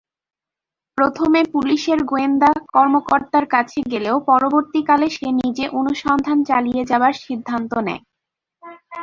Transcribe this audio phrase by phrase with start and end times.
[0.97, 8.01] প্রথমে পুলিশের গোয়েন্দা কর্মকর্তার কাছে গেলেও পরবর্তীকালে সে নিজে অনুসন্ধান চালিয়ে যাবার সিদ্ধান্ত নেয়।